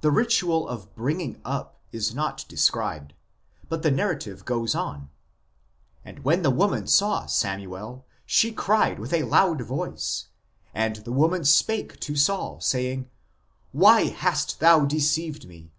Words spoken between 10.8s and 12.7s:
the woman spake to Saul,